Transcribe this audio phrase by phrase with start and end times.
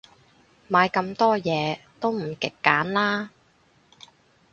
[0.67, 3.29] 買咁多嘢，都唔極簡啦